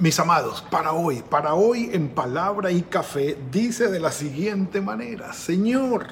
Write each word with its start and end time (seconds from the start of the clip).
Mis 0.00 0.18
amados, 0.18 0.60
para 0.72 0.92
hoy, 0.92 1.22
para 1.22 1.54
hoy 1.54 1.88
en 1.92 2.08
palabra 2.08 2.72
y 2.72 2.82
café, 2.82 3.38
dice 3.52 3.86
de 3.92 4.00
la 4.00 4.10
siguiente 4.10 4.80
manera, 4.80 5.32
Señor, 5.32 6.08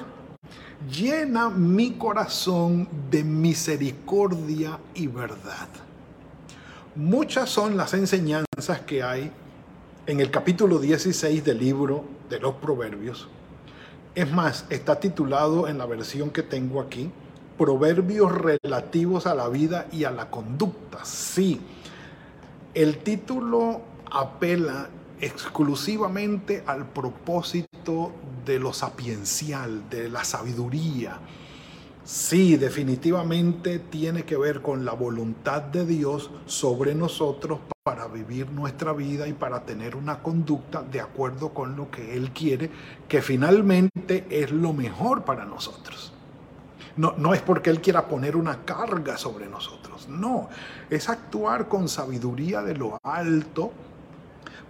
llena 0.89 1.51
mi 1.51 1.91
corazón 1.95 2.89
de 3.11 3.25
misericordia 3.25 4.79
y 4.95 5.09
verdad. 5.09 5.69
Muchas 6.95 7.51
son 7.51 7.77
las 7.77 7.93
enseñanzas 7.93 8.83
que 8.87 9.03
hay 9.03 9.33
en 10.07 10.21
el 10.21 10.31
capítulo 10.31 10.79
16 10.79 11.45
del 11.45 11.59
libro 11.59 12.05
de 12.31 12.39
los 12.39 12.55
Proverbios. 12.55 13.29
Es 14.15 14.31
más, 14.31 14.65
está 14.71 15.01
titulado 15.01 15.67
en 15.67 15.79
la 15.79 15.87
versión 15.87 16.31
que 16.31 16.45
tengo 16.45 16.81
aquí, 16.81 17.11
Proverbios 17.59 18.31
relativos 18.31 19.27
a 19.27 19.35
la 19.35 19.49
vida 19.49 19.89
y 19.91 20.05
a 20.05 20.13
la 20.13 20.31
conducta. 20.31 21.05
Sí 21.05 21.61
el 22.75 22.99
título 22.99 23.83
apela 24.11 24.89
exclusivamente 25.21 26.65
al 26.67 26.87
propósito 26.87 28.13
de 28.45 28.59
lo 28.59 28.73
sapiencial, 28.73 29.89
de 29.91 30.09
la 30.09 30.25
sabiduría. 30.25 31.21
Sí, 32.05 32.57
definitivamente 32.57 33.79
tiene 33.79 34.25
que 34.25 34.37
ver 34.37 34.63
con 34.63 34.85
la 34.85 34.93
voluntad 34.93 35.63
de 35.63 35.87
Dios 35.87 36.31
sobre 36.47 36.95
nosotros 36.95 37.61
para 37.85 38.09
vivir 38.09 38.51
nuestra 38.51 38.93
vida 38.93 39.29
y 39.29 39.33
para 39.33 39.65
tener 39.65 39.95
una 39.95 40.21
conducta 40.21 40.83
de 40.83 41.01
acuerdo 41.01 41.51
con 41.51 41.77
lo 41.77 41.91
que 41.91 42.17
Él 42.17 42.33
quiere, 42.33 42.71
que 43.07 43.23
finalmente 43.23 44.27
es 44.31 44.51
lo 44.51 44.73
mejor 44.73 45.25
para 45.25 45.45
nosotros. 45.45 46.13
No, 46.97 47.15
no 47.17 47.35
es 47.35 47.41
porque 47.41 47.71
Él 47.71 47.81
quiera 47.81 48.09
poner 48.09 48.35
una 48.35 48.65
carga 48.65 49.17
sobre 49.17 49.47
nosotros 49.47 49.93
no, 50.09 50.49
es 50.95 51.09
actuar 51.09 51.69
con 51.69 51.89
sabiduría 51.89 52.61
de 52.61 52.75
lo 52.75 52.99
alto 53.03 53.73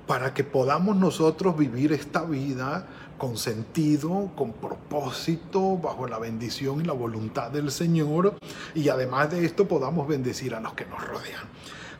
para 0.06 0.32
que 0.32 0.44
podamos 0.44 0.94
nosotros 0.94 1.56
vivir 1.58 1.92
esta 1.92 2.22
vida 2.22 2.86
con 3.18 3.36
sentido, 3.36 4.30
con 4.36 4.52
propósito, 4.52 5.76
bajo 5.78 6.06
la 6.06 6.20
bendición 6.20 6.80
y 6.80 6.84
la 6.84 6.92
voluntad 6.92 7.50
del 7.50 7.72
Señor, 7.72 8.36
y 8.74 8.88
además 8.88 9.32
de 9.32 9.44
esto 9.44 9.66
podamos 9.66 10.06
bendecir 10.06 10.54
a 10.54 10.60
los 10.60 10.74
que 10.74 10.86
nos 10.86 11.04
rodean. 11.04 11.42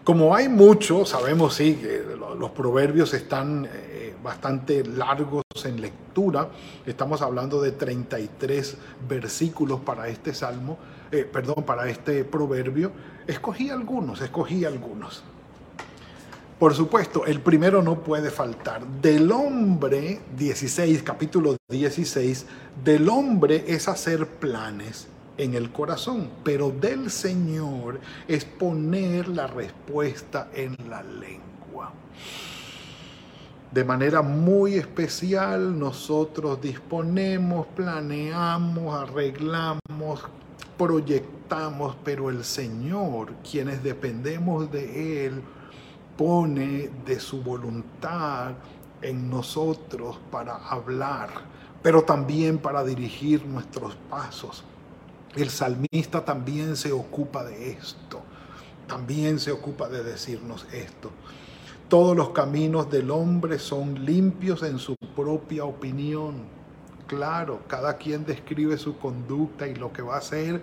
Como 0.05 0.35
hay 0.35 0.49
mucho, 0.49 1.05
sabemos 1.05 1.55
sí 1.55 1.75
que 1.75 2.05
los 2.39 2.51
proverbios 2.53 3.15
están 3.15 3.69
eh, 3.73 4.15
bastante 4.23 4.85
largos 4.85 5.45
en 5.65 5.81
lectura, 5.81 6.49
estamos 6.87 7.23
hablando 7.23 7.61
de 7.61 7.73
33 7.73 8.77
versículos 9.09 9.81
para 9.81 10.09
este 10.09 10.33
salmo, 10.33 10.79
eh, 11.13 11.29
perdón, 11.31 11.65
para 11.65 11.89
este 11.89 12.25
proverbio, 12.25 12.91
escogí 13.27 13.69
algunos, 13.69 14.21
escogí 14.23 14.65
algunos. 14.65 15.23
Por 16.59 16.75
supuesto, 16.75 17.27
el 17.27 17.41
primero 17.41 17.83
no 17.83 18.03
puede 18.03 18.31
faltar. 18.31 18.87
Del 18.87 19.31
hombre, 19.31 20.21
16, 20.37 21.03
capítulo 21.03 21.57
16, 21.69 22.47
del 22.83 23.09
hombre 23.09 23.65
es 23.67 23.89
hacer 23.89 24.27
planes 24.27 25.09
en 25.37 25.55
el 25.55 25.71
corazón, 25.71 26.31
pero 26.45 26.71
del 26.71 27.11
Señor 27.11 28.01
es 28.29 28.45
poner 28.45 29.29
la 29.29 29.49
respuesta 29.49 30.49
en 30.55 30.77
la 30.89 31.03
lengua. 31.03 31.93
De 33.71 33.85
manera 33.85 34.23
muy 34.23 34.77
especial 34.77 35.79
nosotros 35.79 36.61
disponemos, 36.61 37.67
planeamos, 37.75 38.95
arreglamos, 38.95 40.25
proyectamos, 40.77 41.97
pero 42.05 42.31
el 42.31 42.45
Señor, 42.45 43.35
quienes 43.49 43.83
dependemos 43.83 44.71
de 44.71 45.27
Él, 45.27 45.43
pone 46.17 46.91
de 47.05 47.21
su 47.21 47.43
voluntad 47.43 48.53
en 49.01 49.29
nosotros 49.29 50.19
para 50.31 50.57
hablar, 50.57 51.31
pero 51.83 52.03
también 52.03 52.59
para 52.59 52.85
dirigir 52.85 53.45
nuestros 53.45 53.97
pasos. 54.09 54.65
El 55.35 55.51
salmista 55.51 56.25
también 56.25 56.77
se 56.77 56.93
ocupa 56.93 57.45
de 57.45 57.73
esto, 57.73 58.21
también 58.87 59.39
se 59.39 59.51
ocupa 59.51 59.89
de 59.89 60.05
decirnos 60.05 60.67
esto. 60.73 61.11
Todos 61.89 62.17
los 62.17 62.31
caminos 62.31 62.91
del 62.91 63.11
hombre 63.11 63.59
son 63.59 64.05
limpios 64.05 64.63
en 64.63 64.79
su 64.79 64.95
propia 65.15 65.65
opinión 65.65 66.62
claro, 67.13 67.61
cada 67.67 67.99
quien 67.99 68.25
describe 68.25 68.79
su 68.79 68.97
conducta 68.97 69.69
y 69.69 69.75
lo 69.75 69.93
que 69.93 70.01
va 70.01 70.15
a 70.15 70.19
hacer 70.19 70.63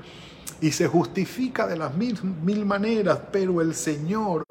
y 0.59 0.71
se 0.71 0.87
justifica 0.87 1.67
de 1.67 1.77
las 1.77 1.93
mil, 1.93 2.17
mil 2.43 2.65
maneras, 2.65 3.19
pero 3.31 3.61
el 3.61 3.75
Señor 3.75 4.43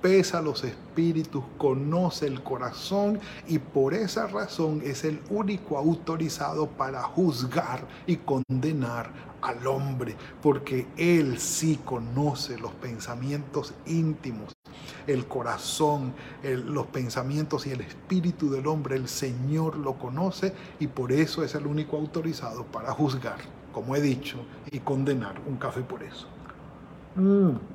pesa 0.00 0.40
los 0.40 0.64
espíritus, 0.64 1.44
conoce 1.58 2.26
el 2.26 2.42
corazón 2.42 3.20
y 3.46 3.58
por 3.58 3.92
esa 3.92 4.26
razón 4.26 4.80
es 4.82 5.04
el 5.04 5.20
único 5.28 5.76
autorizado 5.76 6.66
para 6.66 7.02
juzgar 7.02 7.86
y 8.06 8.16
condenar 8.16 9.10
al 9.42 9.66
hombre, 9.66 10.16
porque 10.40 10.86
Él 10.96 11.38
sí 11.38 11.78
conoce 11.84 12.56
los 12.56 12.72
pensamientos 12.72 13.74
íntimos, 13.84 14.53
el 15.06 15.26
corazón, 15.26 16.14
los 16.42 16.86
pensamientos 16.86 17.66
y 17.66 17.70
el 17.70 17.80
espíritu 17.80 18.50
del 18.50 18.66
hombre. 18.66 18.96
El 18.96 19.08
Señor 19.08 19.76
lo 19.76 19.94
conoce 19.94 20.54
y 20.80 20.86
por 20.86 21.12
eso 21.12 21.42
es 21.42 21.54
el 21.54 21.66
único 21.66 21.96
autorizado 21.96 22.64
para 22.64 22.92
juzgar, 22.92 23.38
como 23.72 23.96
he 23.96 24.00
dicho, 24.00 24.38
y 24.70 24.80
condenar. 24.80 25.40
Un 25.46 25.56
café 25.56 25.80
por 25.82 26.02
eso. 26.02 26.26
Mm 27.16 27.74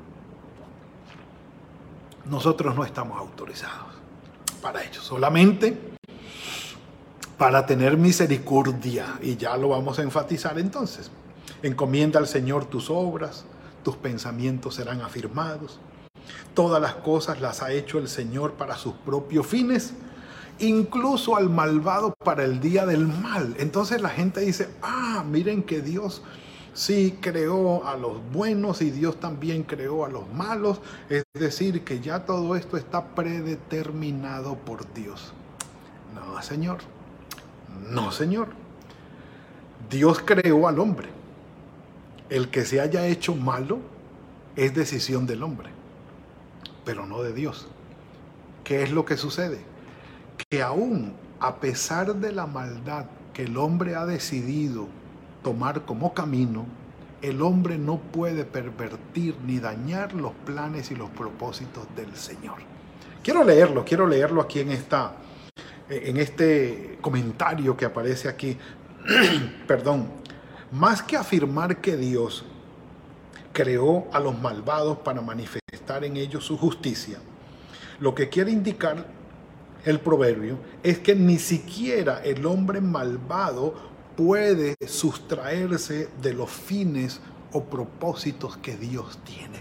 nosotros 2.30 2.76
no 2.76 2.84
estamos 2.86 3.18
autorizados 3.18 3.94
para 4.62 4.84
ello, 4.84 5.02
solamente 5.02 5.78
para 7.38 7.66
tener 7.66 7.96
misericordia, 7.98 9.18
y 9.22 9.38
ya 9.38 9.56
lo 9.56 9.70
vamos 9.70 9.98
a 10.00 10.04
enfatizar 10.04 10.60
entonces. 10.60 11.10
Encomienda 11.64 12.20
al 12.20 12.28
Señor 12.28 12.66
tus 12.66 12.90
obras, 12.90 13.46
tus 13.84 13.96
pensamientos 13.96 14.76
serán 14.76 15.02
afirmados. 15.02 15.80
Todas 16.54 16.82
las 16.82 16.96
cosas 16.96 17.42
las 17.42 17.62
ha 17.62 17.72
hecho 17.72 18.00
el 18.00 18.08
Señor 18.08 18.54
para 18.54 18.76
sus 18.76 18.94
propios 18.94 19.48
fines, 19.48 19.94
incluso 20.60 21.36
al 21.36 21.50
malvado 21.50 22.14
para 22.24 22.44
el 22.44 22.60
día 22.60 22.86
del 22.86 23.08
mal. 23.08 23.56
Entonces 23.60 24.02
la 24.02 24.10
gente 24.10 24.42
dice, 24.42 24.70
ah, 24.82 25.24
miren 25.30 25.64
que 25.64 25.82
Dios 25.82 26.22
sí 26.74 27.18
creó 27.22 27.86
a 27.86 27.98
los 27.98 28.18
buenos 28.32 28.82
y 28.82 28.92
Dios 28.92 29.20
también 29.20 29.64
creó 29.64 30.06
a 30.06 30.10
los 30.10 30.32
malos. 30.34 30.82
Es 31.10 31.24
decir, 31.34 31.84
que 31.84 32.00
ya 32.00 32.26
todo 32.26 32.56
esto 32.56 32.78
está 32.78 33.06
predeterminado 33.16 34.56
por 34.56 34.92
Dios. 34.94 35.34
No, 36.16 36.42
Señor. 36.42 36.80
No, 37.90 38.12
Señor. 38.12 38.50
Dios 39.90 40.22
creó 40.24 40.68
al 40.68 40.80
hombre. 40.80 41.10
El 42.30 42.50
que 42.50 42.64
se 42.64 42.80
haya 42.80 43.08
hecho 43.08 43.36
malo 43.36 43.80
es 44.56 44.74
decisión 44.74 45.26
del 45.26 45.42
hombre, 45.42 45.70
pero 46.86 47.06
no 47.06 47.22
de 47.22 47.34
Dios. 47.34 47.68
¿Qué 48.64 48.84
es 48.84 48.92
lo 48.92 49.06
que 49.06 49.18
sucede? 49.18 49.60
Que 50.50 50.62
aún 50.62 51.14
a 51.40 51.56
pesar 51.56 52.16
de 52.16 52.32
la 52.32 52.46
maldad 52.46 53.06
que 53.34 53.44
el 53.44 53.58
hombre 53.58 53.96
ha 53.96 54.06
decidido 54.06 54.88
tomar 55.44 55.86
como 55.86 56.14
camino, 56.14 56.66
el 57.22 57.42
hombre 57.42 57.78
no 57.78 57.98
puede 57.98 58.46
pervertir 58.46 59.36
ni 59.46 59.60
dañar 59.60 60.14
los 60.14 60.34
planes 60.46 60.92
y 60.92 60.96
los 60.96 61.10
propósitos 61.10 61.86
del 61.96 62.16
Señor. 62.16 62.58
Quiero 63.24 63.44
leerlo, 63.44 63.84
quiero 63.84 64.08
leerlo 64.08 64.42
aquí 64.42 64.60
en 64.60 64.72
esta 64.72 65.14
en 65.90 66.18
este 66.18 67.00
comentario 67.02 67.76
que 67.76 67.86
aparece 67.86 68.30
aquí. 68.30 68.58
Perdón. 69.68 70.08
Más 70.72 71.02
que 71.02 71.18
afirmar 71.18 71.78
que 71.78 71.98
Dios 71.98 72.46
creó 73.52 74.08
a 74.14 74.20
los 74.20 74.40
malvados 74.40 75.00
para 75.00 75.20
manifestar 75.20 75.59
en 75.98 76.18
ellos 76.18 76.46
su 76.46 76.58
justicia, 76.58 77.18
lo 78.00 78.16
que 78.16 78.30
quiere 78.30 78.52
indicar 78.52 79.06
el 79.86 80.00
proverbio 80.00 80.58
es 80.84 81.00
que 81.00 81.16
ni 81.16 81.40
siquiera 81.40 82.22
el 82.24 82.46
hombre 82.46 82.82
malvado 82.82 83.74
puede 84.16 84.76
sustraerse 84.88 86.10
de 86.22 86.34
los 86.34 86.50
fines 86.50 87.22
o 87.52 87.64
propósitos 87.64 88.58
que 88.58 88.78
Dios 88.78 89.20
tiene. 89.24 89.60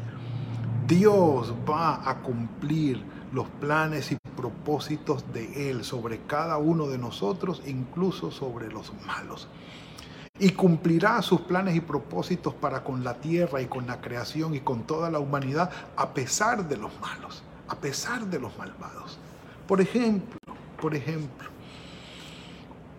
Dios 0.86 1.54
va 1.68 2.08
a 2.08 2.20
cumplir 2.22 3.02
los 3.32 3.46
planes 3.60 4.12
y 4.12 4.16
propósitos 4.36 5.24
de 5.32 5.70
Él 5.70 5.84
sobre 5.84 6.20
cada 6.26 6.58
uno 6.58 6.88
de 6.88 6.98
nosotros, 6.98 7.62
incluso 7.66 8.30
sobre 8.30 8.68
los 8.68 8.92
malos. 9.06 9.48
Y 10.38 10.50
cumplirá 10.50 11.20
sus 11.22 11.40
planes 11.40 11.74
y 11.74 11.80
propósitos 11.80 12.54
para 12.54 12.84
con 12.84 13.02
la 13.02 13.14
tierra 13.14 13.60
y 13.60 13.66
con 13.66 13.86
la 13.86 14.00
creación 14.00 14.54
y 14.54 14.60
con 14.60 14.84
toda 14.84 15.10
la 15.10 15.18
humanidad, 15.18 15.70
a 15.96 16.14
pesar 16.14 16.68
de 16.68 16.76
los 16.76 16.92
malos, 17.00 17.42
a 17.68 17.76
pesar 17.76 18.26
de 18.26 18.38
los 18.38 18.56
malvados. 18.56 19.18
Por 19.66 19.80
ejemplo, 19.80 20.38
por 20.80 20.94
ejemplo, 20.94 21.48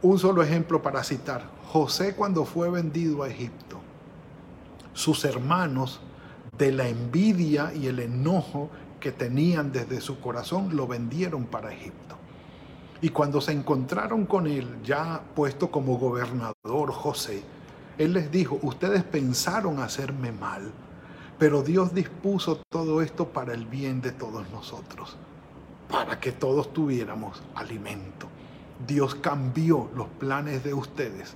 un 0.01 0.19
solo 0.19 0.43
ejemplo 0.43 0.81
para 0.81 1.03
citar, 1.03 1.43
José 1.71 2.15
cuando 2.15 2.45
fue 2.45 2.69
vendido 2.69 3.23
a 3.23 3.29
Egipto, 3.29 3.79
sus 4.93 5.23
hermanos 5.23 6.01
de 6.57 6.71
la 6.71 6.87
envidia 6.87 7.73
y 7.73 7.87
el 7.87 7.99
enojo 7.99 8.69
que 8.99 9.11
tenían 9.11 9.71
desde 9.71 10.01
su 10.01 10.19
corazón 10.19 10.75
lo 10.75 10.87
vendieron 10.87 11.45
para 11.45 11.71
Egipto. 11.73 12.08
Y 13.01 13.09
cuando 13.09 13.39
se 13.39 13.53
encontraron 13.53 14.25
con 14.25 14.45
él, 14.47 14.67
ya 14.83 15.21
puesto 15.35 15.71
como 15.71 15.97
gobernador 15.97 16.91
José, 16.91 17.43
él 17.97 18.13
les 18.13 18.31
dijo, 18.31 18.59
ustedes 18.61 19.03
pensaron 19.03 19.79
hacerme 19.79 20.31
mal, 20.31 20.71
pero 21.37 21.63
Dios 21.63 21.93
dispuso 21.93 22.61
todo 22.69 23.01
esto 23.01 23.29
para 23.29 23.53
el 23.53 23.65
bien 23.65 24.01
de 24.01 24.11
todos 24.11 24.49
nosotros, 24.51 25.17
para 25.89 26.19
que 26.19 26.33
todos 26.33 26.73
tuviéramos 26.73 27.41
alimento. 27.55 28.27
Dios 28.85 29.15
cambió 29.15 29.89
los 29.95 30.07
planes 30.07 30.63
de 30.63 30.73
ustedes 30.73 31.35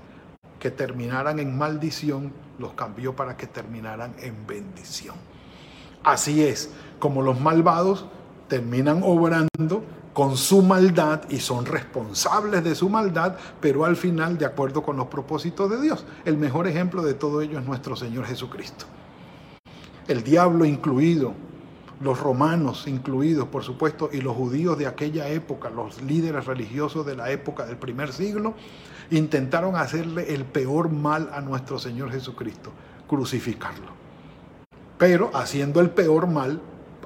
que 0.60 0.72
terminaran 0.72 1.40
en 1.40 1.58
maldición, 1.58 2.32
los 2.60 2.74
cambió 2.74 3.16
para 3.16 3.36
que 3.36 3.48
terminaran 3.48 4.14
en 4.20 4.48
bendición. 4.48 5.16
Así 6.04 6.44
es, 6.44 6.70
como 7.00 7.22
los 7.22 7.40
malvados 7.40 8.06
terminan 8.48 9.02
obrando 9.04 9.84
con 10.14 10.38
su 10.38 10.62
maldad 10.62 11.24
y 11.30 11.40
son 11.40 11.66
responsables 11.66 12.64
de 12.64 12.76
su 12.76 12.88
maldad, 12.88 13.36
pero 13.60 13.84
al 13.84 13.96
final 13.96 14.38
de 14.38 14.46
acuerdo 14.46 14.84
con 14.84 14.96
los 14.96 15.08
propósitos 15.08 15.70
de 15.70 15.82
Dios. 15.82 16.06
El 16.24 16.38
mejor 16.38 16.68
ejemplo 16.68 17.02
de 17.02 17.16
todo 17.16 17.42
ello 17.42 17.60
es 17.60 17.66
nuestro 17.66 17.96
Señor 17.96 18.26
Jesucristo. 18.26 18.86
El 20.08 20.24
diablo 20.24 20.66
incluido, 20.66 21.34
los 22.00 22.20
romanos 22.20 22.88
incluidos, 22.88 23.48
por 23.48 23.64
supuesto, 23.64 24.10
y 24.12 24.22
los 24.22 24.36
judíos 24.36 24.78
de 24.78 24.86
aquella 24.88 25.30
época, 25.30 25.70
los 25.70 26.02
líderes 26.02 26.46
religiosos 26.46 27.06
de 27.06 27.16
la 27.16 27.32
época 27.32 27.66
del 27.66 27.78
primer 27.78 28.12
siglo, 28.12 28.54
intentaron 29.10 29.76
hacerle 29.76 30.34
el 30.34 30.46
peor 30.46 30.90
mal 30.90 31.30
a 31.34 31.42
nuestro 31.42 31.80
Señor 31.80 32.12
Jesucristo, 32.12 32.72
crucificarlo. 33.08 33.88
Pero 34.98 35.32
haciendo 35.34 35.80
el 35.80 35.90
peor 35.90 36.28
mal, 36.28 36.62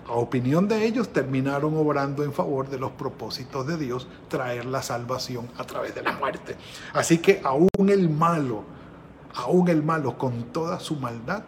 a 0.08 0.14
opinión 0.14 0.68
de 0.68 0.86
ellos, 0.86 1.10
terminaron 1.10 1.76
obrando 1.76 2.24
en 2.24 2.34
favor 2.34 2.70
de 2.70 2.80
los 2.80 2.92
propósitos 2.92 3.68
de 3.68 3.78
Dios, 3.78 4.08
traer 4.30 4.66
la 4.66 4.82
salvación 4.82 5.50
a 5.58 5.66
través 5.66 5.94
de 5.96 6.02
la 6.02 6.14
muerte. 6.14 6.56
Así 6.94 7.18
que 7.18 7.42
aún 7.44 7.70
el 7.90 8.10
malo, 8.10 8.64
aún 9.36 9.68
el 9.68 9.84
malo 9.84 10.18
con 10.18 10.46
toda 10.54 10.80
su 10.80 10.96
maldad, 10.96 11.44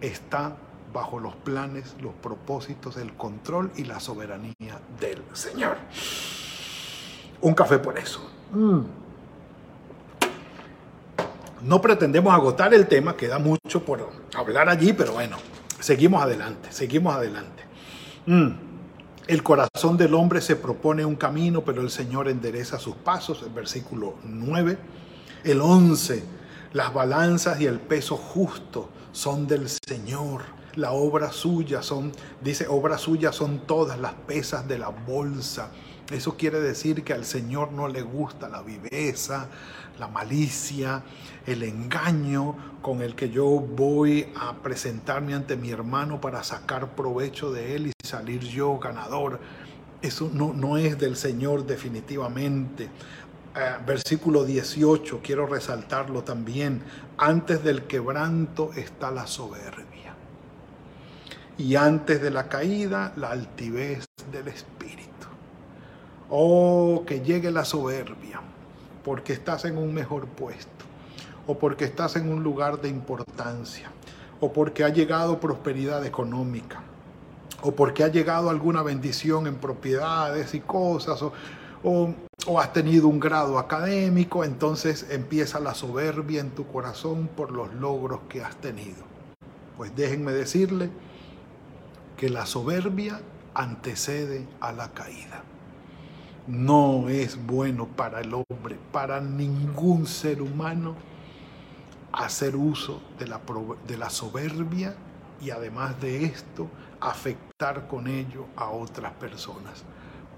está 0.00 0.56
bajo 0.92 1.20
los 1.20 1.34
planes, 1.36 1.94
los 2.00 2.12
propósitos, 2.14 2.96
el 2.96 3.14
control 3.14 3.70
y 3.76 3.84
la 3.84 4.00
soberanía 4.00 4.80
del 4.98 5.22
Señor. 5.32 5.76
Un 7.40 7.54
café 7.54 7.78
por 7.78 7.98
eso. 7.98 8.20
Mm. 8.52 8.80
No 11.62 11.80
pretendemos 11.80 12.32
agotar 12.32 12.72
el 12.74 12.86
tema, 12.88 13.16
queda 13.16 13.38
mucho 13.38 13.84
por 13.84 14.08
hablar 14.34 14.68
allí, 14.68 14.92
pero 14.92 15.12
bueno, 15.12 15.36
seguimos 15.78 16.22
adelante, 16.22 16.72
seguimos 16.72 17.14
adelante. 17.14 17.69
Mm. 18.30 18.52
El 19.26 19.42
corazón 19.42 19.96
del 19.96 20.14
hombre 20.14 20.40
se 20.40 20.54
propone 20.54 21.04
un 21.04 21.16
camino, 21.16 21.64
pero 21.64 21.82
el 21.82 21.90
Señor 21.90 22.28
endereza 22.28 22.78
sus 22.78 22.94
pasos, 22.94 23.42
el 23.42 23.50
versículo 23.50 24.14
9. 24.22 24.78
El 25.42 25.60
11, 25.60 26.22
las 26.72 26.94
balanzas 26.94 27.60
y 27.60 27.66
el 27.66 27.80
peso 27.80 28.16
justo 28.16 28.88
son 29.10 29.48
del 29.48 29.68
Señor 29.68 30.42
la 30.76 30.92
obra 30.92 31.32
suya 31.32 31.82
son, 31.82 32.12
dice, 32.40 32.66
obra 32.68 32.96
suya 32.98 33.32
son 33.32 33.66
todas 33.66 33.98
las 33.98 34.14
pesas 34.14 34.68
de 34.68 34.78
la 34.78 34.88
bolsa. 34.88 35.70
Eso 36.10 36.36
quiere 36.36 36.60
decir 36.60 37.04
que 37.04 37.12
al 37.12 37.24
Señor 37.24 37.72
no 37.72 37.88
le 37.88 38.02
gusta 38.02 38.48
la 38.48 38.62
viveza, 38.62 39.48
la 39.98 40.08
malicia, 40.08 41.02
el 41.46 41.62
engaño 41.62 42.78
con 42.82 43.02
el 43.02 43.14
que 43.14 43.30
yo 43.30 43.44
voy 43.44 44.32
a 44.36 44.54
presentarme 44.56 45.34
ante 45.34 45.56
mi 45.56 45.70
hermano 45.70 46.20
para 46.20 46.42
sacar 46.42 46.94
provecho 46.94 47.52
de 47.52 47.76
él 47.76 47.86
y 47.88 47.92
salir 48.10 48.40
yo 48.40 48.78
ganador. 48.78 49.40
Eso 50.02 50.30
no, 50.32 50.52
no 50.52 50.76
es 50.76 50.98
del 50.98 51.16
Señor 51.16 51.66
definitivamente. 51.66 52.84
Eh, 52.84 53.76
versículo 53.86 54.44
18, 54.44 55.20
quiero 55.22 55.46
resaltarlo 55.46 56.22
también. 56.22 56.82
Antes 57.18 57.64
del 57.64 57.84
quebranto 57.84 58.72
está 58.74 59.10
la 59.10 59.26
soberbia 59.26 59.90
y 61.60 61.76
antes 61.76 62.22
de 62.22 62.30
la 62.30 62.48
caída 62.48 63.12
la 63.16 63.32
altivez 63.32 64.06
del 64.32 64.48
espíritu. 64.48 65.10
Oh, 66.30 67.04
que 67.06 67.20
llegue 67.20 67.50
la 67.50 67.66
soberbia, 67.66 68.40
porque 69.04 69.34
estás 69.34 69.66
en 69.66 69.76
un 69.76 69.92
mejor 69.92 70.26
puesto, 70.26 70.84
o 71.46 71.58
porque 71.58 71.84
estás 71.84 72.16
en 72.16 72.32
un 72.32 72.42
lugar 72.42 72.80
de 72.80 72.88
importancia, 72.88 73.90
o 74.40 74.52
porque 74.52 74.84
ha 74.84 74.88
llegado 74.88 75.38
prosperidad 75.38 76.06
económica, 76.06 76.82
o 77.62 77.72
porque 77.72 78.04
ha 78.04 78.08
llegado 78.08 78.50
alguna 78.50 78.82
bendición 78.82 79.46
en 79.46 79.56
propiedades 79.56 80.54
y 80.54 80.60
cosas, 80.60 81.22
o, 81.22 81.32
o, 81.82 82.60
has 82.60 82.72
tenido 82.72 83.08
un 83.08 83.20
grado 83.20 83.58
académico, 83.58 84.44
entonces 84.44 85.06
empieza 85.10 85.60
la 85.60 85.74
soberbia 85.74 86.40
en 86.40 86.50
tu 86.50 86.66
corazón 86.66 87.28
por 87.36 87.52
los 87.52 87.72
logros 87.74 88.20
que 88.28 88.42
has 88.42 88.56
tenido. 88.56 89.04
Pues 89.76 89.94
déjenme 89.94 90.32
decirle, 90.32 90.90
que 92.20 92.28
la 92.28 92.44
soberbia 92.44 93.22
antecede 93.54 94.46
a 94.60 94.72
la 94.72 94.92
caída. 94.92 95.42
No 96.46 97.08
es 97.08 97.42
bueno 97.46 97.86
para 97.86 98.20
el 98.20 98.34
hombre, 98.34 98.78
para 98.92 99.22
ningún 99.22 100.06
ser 100.06 100.42
humano, 100.42 100.96
hacer 102.12 102.56
uso 102.56 103.00
de 103.18 103.26
la, 103.26 103.40
de 103.86 103.96
la 103.96 104.10
soberbia 104.10 104.94
y 105.40 105.48
además 105.48 105.98
de 106.02 106.24
esto, 106.24 106.68
afectar 107.00 107.49
con 107.88 108.06
ello 108.06 108.46
a 108.56 108.70
otras 108.70 109.12
personas. 109.12 109.82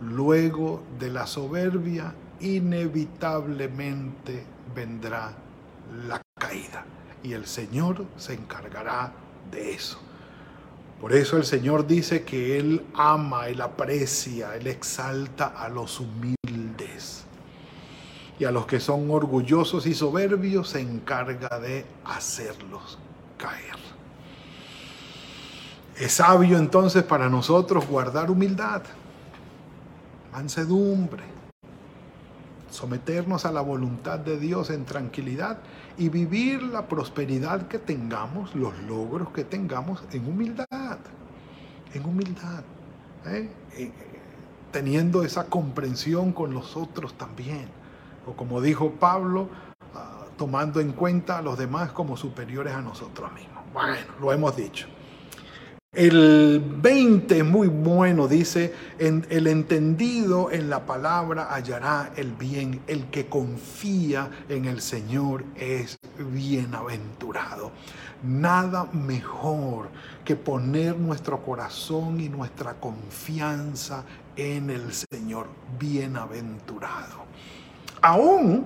Luego 0.01 0.83
de 0.99 1.11
la 1.11 1.27
soberbia, 1.27 2.15
inevitablemente 2.41 4.45
vendrá 4.75 5.33
la 6.09 6.21
caída 6.35 6.85
y 7.23 7.35
el 7.35 7.47
Señor 7.47 8.05
se 8.17 8.35
encargará 8.35 9.13
de 9.53 9.73
eso. 9.73 10.01
Por 11.01 11.13
eso 11.13 11.37
el 11.37 11.45
Señor 11.45 11.87
dice 11.87 12.25
que 12.25 12.59
Él 12.59 12.85
ama, 12.95 13.47
Él 13.47 13.61
aprecia, 13.61 14.57
Él 14.57 14.67
exalta 14.67 15.47
a 15.47 15.69
los 15.69 16.01
humildes. 16.01 17.25
Y 18.39 18.45
a 18.45 18.51
los 18.51 18.67
que 18.67 18.81
son 18.81 19.09
orgullosos 19.11 19.87
y 19.87 19.95
soberbios 19.95 20.71
se 20.71 20.81
encarga 20.81 21.61
de 21.61 21.85
hacerlos 22.05 22.99
caer. 23.37 23.82
Es 25.99 26.13
sabio 26.15 26.57
entonces 26.57 27.03
para 27.03 27.29
nosotros 27.29 27.87
guardar 27.87 28.31
humildad, 28.31 28.83
mansedumbre, 30.33 31.23
someternos 32.71 33.45
a 33.45 33.53
la 33.53 33.61
voluntad 33.61 34.19
de 34.19 34.39
Dios 34.39 34.71
en 34.71 34.87
tranquilidad 34.87 35.59
y 35.99 36.09
vivir 36.09 36.63
la 36.63 36.89
prosperidad 36.89 37.69
que 37.69 37.79
tengamos, 37.79 38.55
los 38.55 38.77
logros 38.85 39.29
que 39.31 39.45
tengamos 39.45 40.03
en 40.13 40.27
humildad, 40.27 40.99
en 41.93 42.05
humildad, 42.07 42.65
¿eh? 43.27 43.51
Eh, 43.77 43.93
teniendo 44.71 45.23
esa 45.23 45.45
comprensión 45.45 46.33
con 46.33 46.55
los 46.55 46.75
otros 46.79 47.13
también, 47.19 47.67
o 48.27 48.33
como 48.33 48.63
dijo 48.63 48.93
Pablo, 48.93 49.51
ah, 49.95 50.25
tomando 50.39 50.81
en 50.81 50.93
cuenta 50.93 51.37
a 51.37 51.43
los 51.43 51.59
demás 51.59 51.93
como 51.93 52.17
superiores 52.17 52.73
a 52.73 52.81
nosotros 52.81 53.31
mismos. 53.35 53.63
Bueno, 53.75 53.97
lo 54.19 54.33
hemos 54.33 54.57
dicho. 54.57 54.89
El 55.95 56.65
20 56.79 57.37
es 57.37 57.45
muy 57.45 57.69
bueno, 57.69 58.27
dice, 58.27 58.73
en, 58.99 59.27
el 59.29 59.47
entendido 59.47 60.51
en 60.51 60.71
la 60.71 60.87
palabra 60.87 61.53
hallará 61.53 62.15
el 62.17 62.33
bien, 62.33 62.81
el 62.87 63.11
que 63.11 63.27
confía 63.27 64.31
en 64.49 64.65
el 64.65 64.81
Señor 64.81 65.45
es 65.55 65.99
bienaventurado. 66.19 67.73
Nada 68.23 68.89
mejor 68.95 69.91
que 70.25 70.35
poner 70.35 70.97
nuestro 70.97 71.43
corazón 71.45 72.21
y 72.21 72.31
nuestra 72.31 72.73
confianza 72.81 74.07
en 74.35 74.71
el 74.71 74.95
Señor, 74.95 75.49
bienaventurado. 75.79 77.27
Aún 78.01 78.65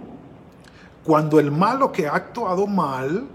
cuando 1.03 1.41
el 1.41 1.51
malo 1.51 1.91
que 1.91 2.07
ha 2.07 2.15
actuado 2.15 2.69
mal, 2.69 3.27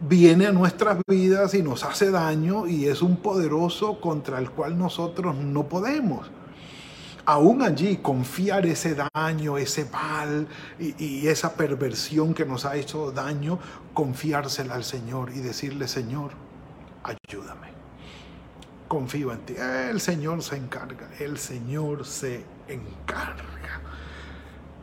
viene 0.00 0.46
a 0.46 0.52
nuestras 0.52 0.98
vidas 1.06 1.54
y 1.54 1.62
nos 1.62 1.84
hace 1.84 2.10
daño 2.10 2.66
y 2.66 2.86
es 2.86 3.02
un 3.02 3.16
poderoso 3.16 4.00
contra 4.00 4.38
el 4.38 4.50
cual 4.50 4.78
nosotros 4.78 5.36
no 5.36 5.68
podemos. 5.68 6.30
aún 7.26 7.62
allí 7.62 7.98
confiar 7.98 8.66
ese 8.66 8.96
daño, 9.14 9.56
ese 9.56 9.84
mal 9.84 10.48
y, 10.80 10.94
y, 11.04 11.28
esa 11.28 11.54
perversión 11.54 12.34
que 12.34 12.44
nos 12.44 12.64
ha 12.64 12.74
hecho 12.74 13.12
daño, 13.12 13.58
confiársela 13.94 14.74
al 14.74 14.82
Señor 14.82 15.30
y 15.30 15.38
decirle, 15.38 15.86
Señor, 15.86 16.32
ayúdame. 17.04 17.68
Confío 18.88 19.32
en 19.32 19.40
ti. 19.40 19.54
El 19.56 20.00
Señor 20.00 20.42
se 20.42 20.56
encarga, 20.56 21.08
el 21.20 21.38
Señor 21.38 22.04
se 22.04 22.44
encarga. 22.66 23.80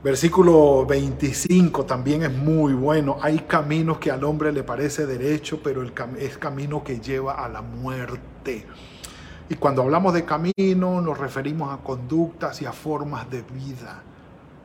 Versículo 0.04 0.86
25 0.86 1.86
también 1.86 2.22
es 2.22 2.32
muy 2.32 2.74
bueno. 2.74 3.18
Hay 3.20 3.40
caminos 3.40 3.98
que 3.98 4.12
al 4.12 4.24
hombre 4.24 4.52
le 4.52 4.64
parece 4.64 5.08
derecho, 5.08 5.60
pero 5.64 5.84
es 5.84 6.38
camino 6.38 6.84
que 6.84 7.00
lleva 7.00 7.44
a 7.44 7.50
la 7.50 7.64
muerte. 7.64 8.68
Y 9.50 9.56
cuando 9.56 9.82
hablamos 9.82 10.14
de 10.14 10.24
camino 10.24 11.02
nos 11.02 11.18
referimos 11.18 11.74
a 11.74 11.84
conductas 11.84 12.62
y 12.62 12.66
a 12.66 12.74
formas 12.74 13.30
de 13.32 13.42
vida. 13.42 14.04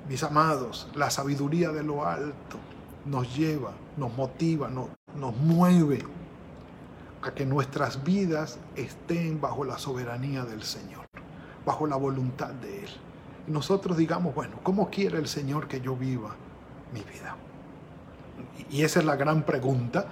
Mis 0.06 0.22
amados, 0.22 0.90
la 0.94 1.08
sabiduría 1.08 1.70
de 1.70 1.82
lo 1.82 2.04
alto 2.04 2.58
nos 3.06 3.34
lleva, 3.34 3.72
nos 3.96 4.14
motiva, 4.14 4.68
nos 4.68 5.36
mueve 5.36 6.04
a 7.22 7.30
que 7.32 7.46
nuestras 7.46 8.04
vidas 8.04 8.58
estén 8.76 9.40
bajo 9.40 9.64
la 9.64 9.78
soberanía 9.78 10.44
del 10.44 10.62
Señor, 10.62 11.06
bajo 11.64 11.86
la 11.86 11.96
voluntad 11.96 12.50
de 12.50 12.80
Él. 12.80 12.90
Nosotros 13.46 13.96
digamos, 13.96 14.34
bueno, 14.34 14.56
¿cómo 14.62 14.88
quiere 14.90 15.18
el 15.18 15.28
Señor 15.28 15.68
que 15.68 15.80
yo 15.80 15.96
viva 15.96 16.34
mi 16.92 17.00
vida? 17.00 17.36
Y 18.70 18.82
esa 18.82 19.00
es 19.00 19.06
la 19.06 19.16
gran 19.16 19.42
pregunta 19.42 20.06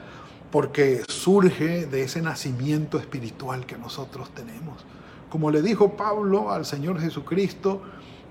porque 0.51 1.03
surge 1.09 1.87
de 1.87 2.03
ese 2.03 2.23
nacimiento 2.23 2.99
espiritual 2.99 3.67
que 3.67 3.79
nosotros 3.79 4.31
tenemos. 4.35 4.85
Como 5.29 5.51
le 5.51 5.63
dijo 5.63 5.97
Pablo 5.97 6.51
al 6.51 6.67
Señor 6.67 7.01
Jesucristo, 7.01 7.81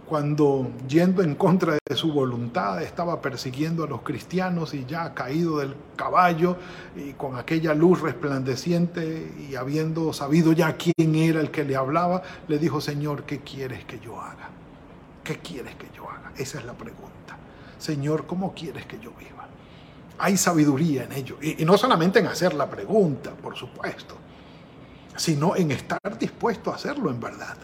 cuando 0.09 0.71
yendo 0.87 1.21
en 1.21 1.35
contra 1.35 1.77
de 1.87 1.95
su 1.95 2.11
voluntad 2.11 2.81
estaba 2.81 3.21
persiguiendo 3.21 3.83
a 3.83 3.87
los 3.87 4.01
cristianos 4.01 4.73
y 4.73 4.85
ya 4.85 5.13
caído 5.13 5.59
del 5.59 5.75
caballo 5.95 6.57
y 6.95 7.13
con 7.13 7.37
aquella 7.37 7.75
luz 7.75 8.01
resplandeciente 8.01 9.31
y 9.47 9.55
habiendo 9.55 10.11
sabido 10.11 10.51
ya 10.51 10.75
quién 10.75 11.13
era 11.15 11.39
el 11.39 11.51
que 11.51 11.63
le 11.63 11.75
hablaba, 11.75 12.23
le 12.47 12.57
dijo, 12.57 12.81
Señor, 12.81 13.23
¿qué 13.23 13.39
quieres 13.39 13.85
que 13.85 13.99
yo 13.99 14.19
haga? 14.19 14.49
¿Qué 15.29 15.37
quieres 15.37 15.75
que 15.75 15.87
yo 15.95 16.09
haga? 16.09 16.31
Esa 16.35 16.57
es 16.57 16.65
la 16.65 16.73
pregunta. 16.73 17.37
Señor, 17.77 18.25
¿cómo 18.25 18.55
quieres 18.55 18.87
que 18.87 18.99
yo 18.99 19.11
viva? 19.11 19.39
hay 20.19 20.37
sabiduría 20.37 21.05
en 21.05 21.13
ello. 21.13 21.37
Y, 21.39 21.63
no 21.63 21.77
solamente 21.77 22.17
en 22.17 22.25
hacer 22.25 22.55
la 22.55 22.67
pregunta, 22.67 23.31
por 23.31 23.55
supuesto, 23.55 24.15
sino 25.15 25.55
en 25.55 25.69
estar 25.69 26.17
dispuesto 26.19 26.71
a 26.71 26.75
hacerlo 26.75 27.09
en 27.09 27.19
verdad. 27.19 27.57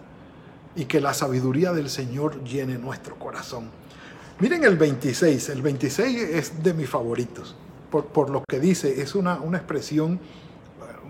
Y 0.75 0.85
que 0.85 0.99
la 0.99 1.15
sabiduría 1.15 1.73
del 1.73 1.89
Señor 1.89 2.43
llene 2.43 2.77
nuestro 2.77 3.17
corazón. 3.17 3.69
Miren 4.39 4.63
el 4.63 4.77
26, 4.77 5.49
el 5.49 5.63
26 5.63 6.21
es 6.21 6.63
de 6.63 6.73
mis 6.75 6.87
favoritos, 6.87 7.55
por, 7.89 8.29
lo 8.29 8.43
que 8.47 8.59
dice, 8.59 9.01
es 9.01 9.15
una, 9.15 9.39
una 9.39 9.57
expresión 9.57 10.19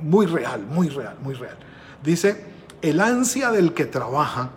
muy 0.02 0.28
real, 0.28 0.66
muy 0.66 0.90
real, 0.90 1.18
muy 1.22 1.34
real. 1.34 1.58
Dice, 2.04 2.46
el 2.82 3.02
ansia 3.02 3.52
del 3.52 3.74
que 3.74 3.86
trabaja, 3.86 4.52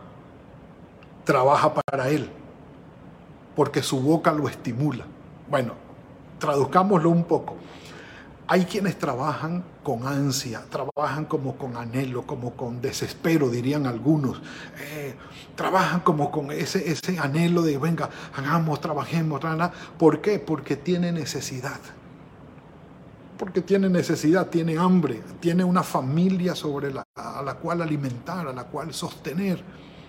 trabaja 1.29 1.75
para 1.75 2.09
él, 2.09 2.27
porque 3.55 3.83
su 3.83 4.01
boca 4.01 4.33
lo 4.33 4.49
estimula. 4.49 5.05
Bueno, 5.51 5.75
traduzcámoslo 6.39 7.11
un 7.11 7.25
poco. 7.25 7.55
Hay 8.47 8.65
quienes 8.65 8.99
trabajan 8.99 9.63
con 9.83 10.07
ansia, 10.07 10.65
trabajan 10.71 11.27
como 11.27 11.59
con 11.59 11.77
anhelo, 11.77 12.27
como 12.27 12.55
con 12.55 12.81
desespero, 12.81 13.51
dirían 13.51 13.87
algunos. 13.87 14.41
Eh, 14.81 15.17
trabajan 15.55 16.01
como 16.01 16.31
con 16.31 16.51
ese, 16.51 16.91
ese 16.91 17.19
anhelo 17.19 17.61
de, 17.61 17.77
venga, 17.77 18.09
hagamos, 18.35 18.81
trabajemos. 18.81 19.43
¿Por 19.99 20.23
qué? 20.23 20.39
Porque 20.39 20.77
tiene 20.77 21.13
necesidad. 21.13 21.79
Porque 23.37 23.61
tiene 23.61 23.91
necesidad, 23.91 24.47
tiene 24.47 24.79
hambre, 24.79 25.23
tiene 25.41 25.63
una 25.63 25.83
familia 25.83 26.55
sobre 26.55 26.91
la, 26.91 27.05
a 27.15 27.43
la 27.43 27.57
cual 27.57 27.83
alimentar, 27.83 28.49
a 28.49 28.53
la 28.55 28.65
cual 28.65 28.95
sostener 28.95 29.63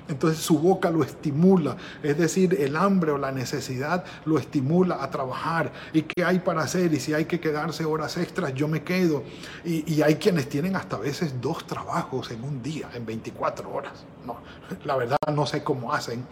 entonces 0.09 0.43
su 0.43 0.57
boca 0.59 0.89
lo 0.89 1.03
estimula, 1.03 1.77
es 2.03 2.17
decir, 2.17 2.57
el 2.59 2.75
hambre 2.75 3.11
o 3.11 3.17
la 3.17 3.31
necesidad 3.31 4.03
lo 4.25 4.37
estimula 4.37 5.03
a 5.03 5.09
trabajar. 5.09 5.71
¿Y 5.93 6.01
qué 6.01 6.25
hay 6.25 6.39
para 6.39 6.61
hacer? 6.61 6.93
Y 6.93 6.99
si 6.99 7.13
hay 7.13 7.25
que 7.25 7.39
quedarse 7.39 7.85
horas 7.85 8.17
extras, 8.17 8.53
yo 8.53 8.67
me 8.67 8.83
quedo. 8.83 9.23
Y, 9.63 9.99
hay 10.01 10.15
quienes 10.15 10.47
tienen 10.49 10.75
hasta 10.75 10.97
veces 10.97 11.41
dos 11.41 11.67
trabajos 11.67 12.31
en 12.31 12.43
un 12.43 12.63
día, 12.63 12.89
en 12.93 13.05
24 13.05 13.71
horas. 13.71 14.05
No, 14.25 14.37
la 14.85 14.95
verdad 14.95 15.17
no 15.33 15.45
sé 15.45 15.63
cómo 15.63 15.93
hacen. 15.93 16.25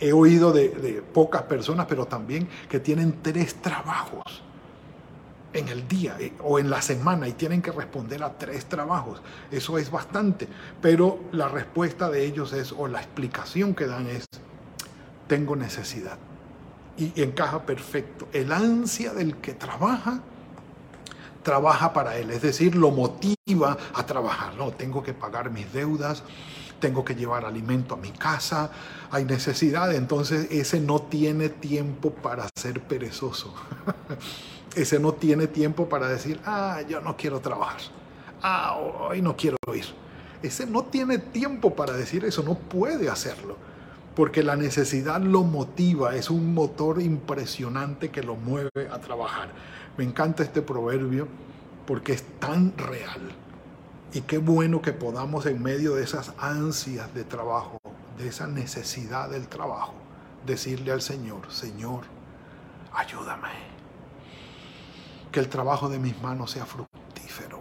He 0.00 0.12
oído 0.12 0.52
de 0.52 1.02
pocas 1.14 1.42
personas, 1.42 1.86
pero 1.88 2.06
también 2.06 2.48
que 2.68 2.80
tienen 2.80 3.22
tres 3.22 3.54
trabajos 3.62 4.42
en 5.58 5.68
el 5.68 5.86
día 5.88 6.16
eh, 6.18 6.32
o 6.42 6.58
en 6.58 6.70
la 6.70 6.82
semana 6.82 7.28
y 7.28 7.32
tienen 7.32 7.62
que 7.62 7.72
responder 7.72 8.22
a 8.22 8.36
tres 8.36 8.66
trabajos. 8.66 9.20
Eso 9.50 9.78
es 9.78 9.90
bastante, 9.90 10.48
pero 10.80 11.20
la 11.32 11.48
respuesta 11.48 12.10
de 12.10 12.24
ellos 12.24 12.52
es, 12.52 12.72
o 12.72 12.88
la 12.88 13.00
explicación 13.00 13.74
que 13.74 13.86
dan 13.86 14.06
es, 14.06 14.24
tengo 15.26 15.56
necesidad. 15.56 16.18
Y 16.98 17.20
encaja 17.20 17.66
perfecto. 17.66 18.28
El 18.32 18.52
ansia 18.52 19.12
del 19.12 19.36
que 19.36 19.52
trabaja, 19.52 20.20
trabaja 21.42 21.92
para 21.92 22.16
él, 22.16 22.30
es 22.30 22.42
decir, 22.42 22.74
lo 22.74 22.90
motiva 22.90 23.76
a 23.94 24.06
trabajar. 24.06 24.54
No, 24.54 24.72
tengo 24.72 25.02
que 25.02 25.12
pagar 25.12 25.50
mis 25.50 25.72
deudas, 25.72 26.22
tengo 26.80 27.04
que 27.04 27.14
llevar 27.14 27.44
alimento 27.44 27.94
a 27.94 27.98
mi 27.98 28.10
casa, 28.10 28.70
hay 29.10 29.24
necesidad, 29.24 29.94
entonces 29.94 30.48
ese 30.50 30.80
no 30.80 31.00
tiene 31.00 31.48
tiempo 31.48 32.10
para 32.10 32.48
ser 32.54 32.80
perezoso. 32.82 33.54
ese 34.76 35.00
no 35.00 35.14
tiene 35.14 35.46
tiempo 35.46 35.88
para 35.88 36.06
decir, 36.06 36.38
ah, 36.44 36.82
yo 36.86 37.00
no 37.00 37.16
quiero 37.16 37.40
trabajar, 37.40 37.80
ah, 38.42 38.76
hoy 38.76 39.22
no 39.22 39.34
quiero 39.34 39.56
ir. 39.74 39.86
Ese 40.42 40.66
no 40.66 40.84
tiene 40.84 41.18
tiempo 41.18 41.74
para 41.74 41.94
decir 41.94 42.24
eso, 42.26 42.42
no 42.42 42.54
puede 42.54 43.08
hacerlo, 43.08 43.56
porque 44.14 44.42
la 44.42 44.54
necesidad 44.54 45.20
lo 45.20 45.44
motiva, 45.44 46.14
es 46.14 46.28
un 46.28 46.52
motor 46.52 47.00
impresionante 47.00 48.10
que 48.10 48.22
lo 48.22 48.36
mueve 48.36 48.88
a 48.92 48.98
trabajar. 48.98 49.48
Me 49.96 50.04
encanta 50.04 50.42
este 50.42 50.60
proverbio 50.60 51.26
porque 51.86 52.12
es 52.12 52.22
tan 52.38 52.76
real. 52.76 53.32
Y 54.12 54.20
qué 54.20 54.36
bueno 54.36 54.82
que 54.82 54.92
podamos 54.92 55.46
en 55.46 55.62
medio 55.62 55.94
de 55.94 56.04
esas 56.04 56.34
ansias 56.38 57.14
de 57.14 57.24
trabajo, 57.24 57.78
de 58.18 58.28
esa 58.28 58.46
necesidad 58.46 59.30
del 59.30 59.48
trabajo, 59.48 59.94
decirle 60.44 60.92
al 60.92 61.00
Señor, 61.00 61.50
Señor, 61.50 62.02
ayúdame 62.92 63.75
que 65.36 65.40
el 65.40 65.50
trabajo 65.50 65.90
de 65.90 65.98
mis 65.98 66.18
manos 66.22 66.52
sea 66.52 66.64
fructífero. 66.64 67.60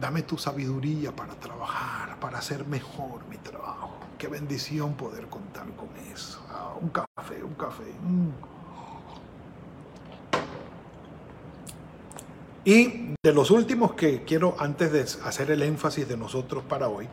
Dame 0.00 0.22
tu 0.22 0.38
sabiduría 0.38 1.10
para 1.10 1.34
trabajar, 1.34 2.20
para 2.20 2.38
hacer 2.38 2.64
mejor 2.68 3.26
mi 3.28 3.36
trabajo. 3.36 3.90
Qué 4.16 4.28
bendición 4.28 4.94
poder 4.94 5.26
contar 5.26 5.66
con 5.74 5.88
eso. 6.14 6.40
Ah, 6.48 6.74
un 6.80 6.90
café, 6.90 7.42
un 7.42 7.54
café. 7.54 7.92
Mm. 8.00 8.28
Y 12.64 13.14
de 13.20 13.32
los 13.32 13.50
últimos 13.50 13.94
que 13.94 14.22
quiero, 14.22 14.54
antes 14.60 14.92
de 14.92 15.00
hacer 15.00 15.50
el 15.50 15.62
énfasis 15.62 16.06
de 16.06 16.16
nosotros 16.16 16.62
para 16.62 16.86
hoy, 16.86 17.08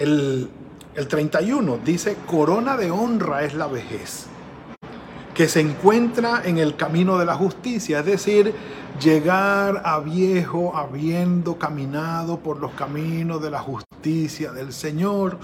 el, 0.00 0.50
el 0.96 1.06
31 1.06 1.78
dice, 1.84 2.16
corona 2.26 2.76
de 2.76 2.90
honra 2.90 3.44
es 3.44 3.54
la 3.54 3.68
vejez 3.68 4.26
que 5.34 5.48
se 5.48 5.60
encuentra 5.60 6.42
en 6.44 6.58
el 6.58 6.76
camino 6.76 7.18
de 7.18 7.26
la 7.26 7.34
justicia, 7.34 8.00
es 8.00 8.06
decir, 8.06 8.54
llegar 9.00 9.82
a 9.84 9.98
viejo 9.98 10.76
habiendo 10.76 11.58
caminado 11.58 12.38
por 12.38 12.60
los 12.60 12.72
caminos 12.72 13.42
de 13.42 13.50
la 13.50 13.58
justicia 13.58 14.52
del 14.52 14.72
Señor, 14.72 15.38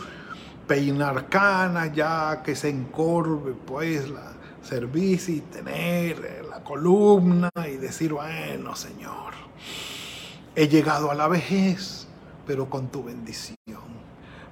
peinar 0.67 1.29
canas 1.29 1.93
ya 1.93 2.43
que 2.45 2.55
se 2.55 2.69
encorve 2.69 3.53
pues 3.67 4.09
la 4.09 4.31
servicio 4.63 5.35
y 5.35 5.41
tener 5.41 6.45
la 6.49 6.63
columna 6.63 7.51
y 7.67 7.77
decir, 7.77 8.13
bueno 8.13 8.77
Señor, 8.77 9.33
he 10.55 10.69
llegado 10.69 11.11
a 11.11 11.15
la 11.15 11.29
vejez, 11.29 12.07
pero 12.47 12.69
con 12.69 12.89
tu 12.89 13.03
bendición. 13.03 14.00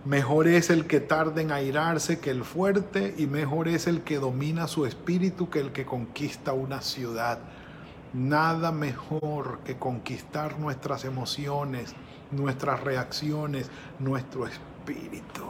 Mejor 0.09 0.49
es 0.49 0.71
el 0.71 0.87
que 0.87 1.01
tarda 1.01 1.43
en 1.43 1.53
airarse 1.53 2.19
que 2.19 2.31
el 2.31 2.43
fuerte, 2.43 3.15
y 3.19 3.27
mejor 3.27 3.69
es 3.69 3.87
el 3.87 4.01
que 4.01 4.17
domina 4.17 4.67
su 4.67 4.87
espíritu 4.87 5.51
que 5.51 5.61
el 5.61 5.71
que 5.71 5.85
conquista 5.85 6.55
una 6.55 6.81
ciudad. 6.81 7.41
Nada 8.15 8.73
mejor 8.73 9.59
que 9.67 9.77
conquistar 9.77 10.59
nuestras 10.59 11.05
emociones, 11.05 11.95
nuestras 12.31 12.81
reacciones, 12.81 13.71
nuestro 13.99 14.47
espíritu. 14.47 15.43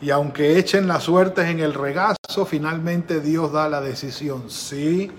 Y 0.00 0.10
aunque 0.10 0.58
echen 0.58 0.88
las 0.88 1.04
suertes 1.04 1.46
en 1.46 1.60
el 1.60 1.72
regazo, 1.72 2.44
finalmente 2.44 3.20
Dios 3.20 3.52
da 3.52 3.68
la 3.68 3.80
decisión. 3.80 4.50
Sí, 4.50 5.12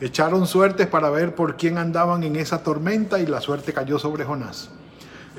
echaron 0.00 0.48
suertes 0.48 0.88
para 0.88 1.10
ver 1.10 1.36
por 1.36 1.56
quién 1.56 1.78
andaban 1.78 2.24
en 2.24 2.34
esa 2.34 2.64
tormenta 2.64 3.20
y 3.20 3.26
la 3.26 3.40
suerte 3.40 3.72
cayó 3.72 4.00
sobre 4.00 4.24
Jonás. 4.24 4.68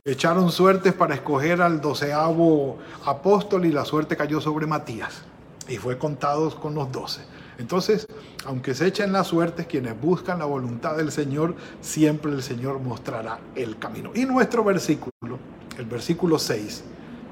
Echaron 0.03 0.51
suertes 0.51 0.93
para 0.93 1.13
escoger 1.13 1.61
al 1.61 1.79
doceavo 1.79 2.79
apóstol 3.05 3.65
y 3.67 3.71
la 3.71 3.85
suerte 3.85 4.17
cayó 4.17 4.41
sobre 4.41 4.65
Matías 4.65 5.21
y 5.67 5.77
fue 5.77 5.99
contado 5.99 6.59
con 6.59 6.73
los 6.73 6.91
doce. 6.91 7.21
Entonces, 7.59 8.07
aunque 8.43 8.73
se 8.73 8.87
echen 8.87 9.11
las 9.11 9.27
suertes, 9.27 9.67
quienes 9.67 10.01
buscan 10.01 10.39
la 10.39 10.45
voluntad 10.45 10.97
del 10.97 11.11
Señor, 11.11 11.53
siempre 11.81 12.31
el 12.31 12.41
Señor 12.41 12.79
mostrará 12.79 13.41
el 13.53 13.77
camino. 13.77 14.09
Y 14.15 14.25
nuestro 14.25 14.63
versículo, 14.63 15.37
el 15.77 15.85
versículo 15.85 16.39
6, 16.39 16.83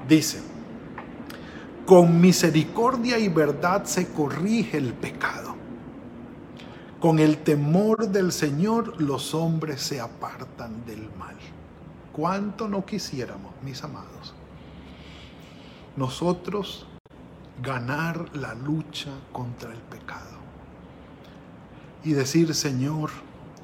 dice, 0.08 0.40
con 1.84 2.20
misericordia 2.20 3.18
y 3.18 3.26
verdad 3.26 3.82
se 3.82 4.12
corrige 4.12 4.78
el 4.78 4.94
pecado. 4.94 5.56
Con 7.00 7.18
el 7.18 7.38
temor 7.38 8.10
del 8.10 8.30
Señor 8.30 9.02
los 9.02 9.34
hombres 9.34 9.82
se 9.82 10.00
apartan 10.00 10.86
del 10.86 11.10
mal. 11.18 11.34
¿Cuánto 12.12 12.68
no 12.68 12.84
quisiéramos, 12.84 13.52
mis 13.62 13.84
amados? 13.84 14.34
Nosotros 15.96 16.86
ganar 17.62 18.36
la 18.36 18.54
lucha 18.54 19.10
contra 19.32 19.72
el 19.72 19.78
pecado 19.78 20.38
y 22.02 22.12
decir, 22.12 22.54
Señor, 22.54 23.10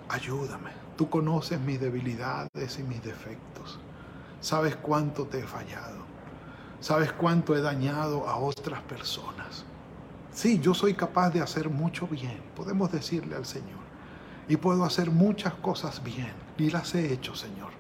ayúdame. 0.09 0.71
Tú 0.97 1.11
conoces 1.11 1.61
mis 1.61 1.81
debilidades 1.81 2.79
y 2.79 2.83
mis 2.83 3.03
defectos. 3.03 3.81
Sabes 4.41 4.77
cuánto 4.77 5.27
te 5.27 5.41
he 5.41 5.47
fallado. 5.47 6.07
¿Sabes 6.81 7.13
cuánto 7.13 7.57
he 7.57 7.61
dañado 7.61 8.29
a 8.29 8.37
otras 8.37 8.81
personas? 8.83 9.65
Sí, 10.33 10.61
yo 10.61 10.75
soy 10.75 10.95
capaz 10.95 11.31
de 11.31 11.41
hacer 11.41 11.71
mucho 11.71 12.07
bien, 12.07 12.41
podemos 12.55 12.93
decirle 12.93 13.35
al 13.35 13.47
Señor. 13.47 13.87
Y 14.49 14.57
puedo 14.57 14.85
hacer 14.85 15.11
muchas 15.11 15.55
cosas 15.55 16.05
bien, 16.05 16.33
y 16.59 16.71
las 16.71 16.95
he 16.95 17.13
hecho, 17.13 17.35
Señor. 17.35 17.71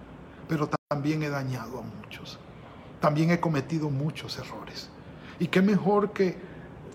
Pero 0.48 0.68
también 0.88 1.22
he 1.22 1.28
dañado 1.28 1.78
a 1.78 1.82
muchos. 1.82 2.38
También 3.00 3.30
he 3.30 3.40
cometido 3.40 3.90
muchos 3.90 4.38
errores. 4.38 4.88
Y 5.38 5.48
qué 5.48 5.60
mejor 5.62 6.12
que 6.12 6.36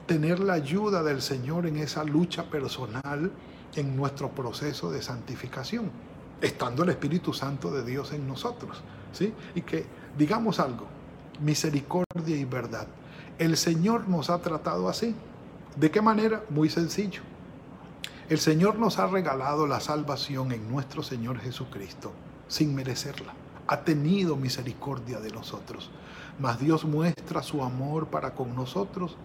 tener 0.06 0.40
la 0.40 0.54
ayuda 0.54 1.04
del 1.04 1.22
Señor 1.22 1.68
en 1.68 1.78
esa 1.78 2.04
lucha 2.04 2.50
personal, 2.50 3.32
en 3.76 3.96
nuestro 3.96 4.30
proceso 4.30 4.92
de 4.92 5.02
santificación, 5.02 5.92
estando 6.42 6.84
el 6.84 6.90
Espíritu 6.90 7.34
Santo 7.34 7.72
de 7.72 7.84
Dios 7.84 8.12
en 8.14 8.28
nosotros. 8.28 8.82
¿sí? 9.14 9.34
Y 9.56 9.62
que 9.62 9.86
digamos 10.18 10.60
algo, 10.60 10.88
misericordia 11.40 12.36
y 12.36 12.46
verdad. 12.46 12.88
El 13.38 13.58
Señor 13.58 14.08
nos 14.08 14.30
ha 14.30 14.42
tratado 14.42 14.90
así. 14.90 15.16
¿De 15.76 15.90
qué 15.90 16.02
manera? 16.02 16.44
Muy 16.50 16.70
sencillo. 16.70 17.22
El 18.30 18.40
Señor 18.40 18.78
nos 18.78 19.00
ha 19.00 19.08
regalado 19.08 19.68
la 19.68 19.80
salvación 19.80 20.52
en 20.52 20.70
nuestro 20.70 21.04
Señor 21.04 21.40
Jesucristo 21.40 22.12
sin 22.48 22.76
merecerla. 22.76 23.34
Ha 23.72 23.86
tenido 23.86 24.36
misericordia 24.36 25.22
de 25.22 25.32
nosotros. 25.32 25.90
Mas 26.40 26.60
Dios 26.60 26.84
muestra 26.84 27.42
su 27.42 27.64
amor 27.64 28.08
para 28.08 28.36
con 28.36 28.54
nosotros 28.54 29.16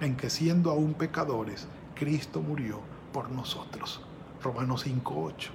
en 0.00 0.16
que 0.16 0.30
siendo 0.30 0.70
aún 0.70 0.94
pecadores, 0.94 1.66
Cristo 1.96 2.40
murió 2.40 2.78
por 3.12 3.30
nosotros. 3.32 4.00
Romanos 4.40 4.86
5.8. 4.86 5.48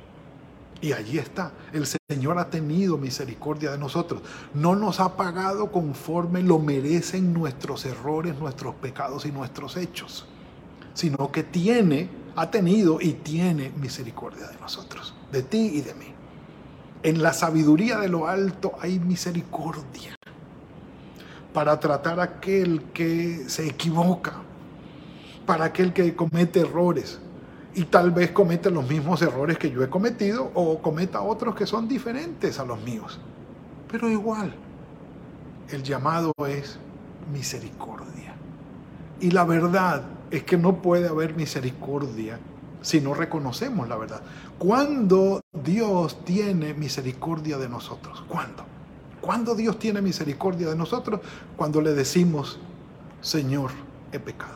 Y 0.82 0.92
allí 0.92 1.18
está, 1.18 1.54
el 1.72 1.88
Señor 2.10 2.40
ha 2.40 2.50
tenido 2.50 2.98
misericordia 2.98 3.72
de 3.72 3.78
nosotros. 3.78 4.22
No 4.54 4.76
nos 4.76 5.00
ha 5.00 5.16
pagado 5.16 5.72
conforme 5.72 6.44
lo 6.44 6.60
merecen 6.60 7.34
nuestros 7.34 7.86
errores, 7.86 8.38
nuestros 8.38 8.76
pecados 8.76 9.26
y 9.26 9.32
nuestros 9.32 9.78
hechos, 9.78 10.26
sino 10.94 11.32
que 11.32 11.44
tiene, 11.44 12.10
ha 12.36 12.52
tenido 12.52 13.00
y 13.00 13.14
tiene 13.14 13.72
misericordia 13.78 14.48
de 14.48 14.60
nosotros, 14.60 15.14
de 15.32 15.42
ti 15.42 15.72
y 15.74 15.80
de 15.80 15.94
mí. 15.94 16.14
En 17.04 17.24
la 17.24 17.34
sabiduría 17.34 17.98
de 17.98 18.10
lo 18.10 18.28
alto 18.28 18.74
hay 18.80 19.00
misericordia 19.00 20.16
para 21.52 21.80
tratar 21.80 22.20
a 22.20 22.24
aquel 22.24 22.84
que 22.94 23.46
se 23.48 23.68
equivoca, 23.68 24.34
para 25.46 25.66
aquel 25.66 25.94
que 25.94 26.16
comete 26.16 26.60
errores 26.60 27.20
y 27.74 27.86
tal 27.86 28.12
vez 28.12 28.32
cometa 28.32 28.70
los 28.70 28.88
mismos 28.88 29.22
errores 29.22 29.58
que 29.58 29.72
yo 29.72 29.84
he 29.84 29.90
cometido 29.90 30.52
o 30.54 30.80
cometa 30.82 31.22
otros 31.22 31.56
que 31.56 31.66
son 31.66 31.88
diferentes 31.88 32.60
a 32.60 32.66
los 32.66 32.80
míos. 32.82 33.20
Pero 33.90 34.10
igual, 34.10 34.54
el 35.70 35.82
llamado 35.82 36.34
es 36.48 36.78
misericordia. 37.34 38.36
Y 39.20 39.32
la 39.32 39.44
verdad 39.44 40.04
es 40.30 40.44
que 40.44 40.58
no 40.58 40.82
puede 40.82 41.08
haber 41.08 41.36
misericordia 41.36 42.40
si 42.82 43.02
no 43.02 43.14
reconocemos 43.14 43.88
la 43.88 43.98
verdad. 43.98 44.22
¿Cuándo 44.58 45.42
Dios 45.64 46.24
tiene 46.26 46.74
misericordia 46.74 47.58
de 47.58 47.70
nosotros? 47.70 48.24
¿Cuándo? 48.28 48.64
¿Cuándo 49.22 49.56
Dios 49.56 49.78
tiene 49.80 50.02
misericordia 50.02 50.70
de 50.70 50.76
nosotros? 50.76 51.22
Cuando 51.56 51.82
le 51.82 51.94
decimos, 51.94 52.60
Señor, 53.22 53.72
he 54.12 54.20
pecado 54.20 54.56